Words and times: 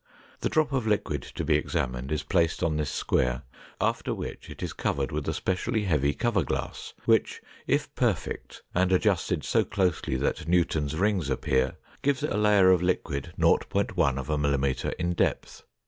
The 0.39 0.49
drop 0.49 0.71
of 0.73 0.87
liquid 0.87 1.21
to 1.21 1.43
be 1.45 1.53
examined 1.53 2.11
is 2.11 2.23
placed 2.23 2.63
on 2.63 2.75
this 2.75 2.89
square, 2.89 3.43
after 3.79 4.15
which 4.15 4.49
it 4.49 4.63
is 4.63 4.73
covered 4.73 5.11
with 5.11 5.27
a 5.29 5.33
specially 5.35 5.83
heavy 5.83 6.15
cover 6.15 6.41
glass, 6.43 6.95
which, 7.05 7.39
if 7.67 7.93
perfect 7.93 8.63
and 8.73 8.91
adjusted 8.91 9.43
so 9.43 9.63
closely 9.63 10.15
that 10.15 10.47
Newton's 10.47 10.95
rings 10.95 11.29
appear, 11.29 11.73
gives 12.01 12.23
a 12.23 12.35
layer 12.35 12.71
of 12.71 12.81
liquid 12.81 13.31
0.1 13.39 13.93
mm 13.93 14.93
in 14.93 15.13
depth. 15.13 15.61